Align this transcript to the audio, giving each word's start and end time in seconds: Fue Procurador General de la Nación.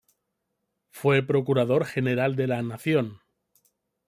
Fue 0.89 1.21
Procurador 1.21 1.85
General 1.85 2.35
de 2.35 2.47
la 2.47 2.63
Nación. 2.63 3.19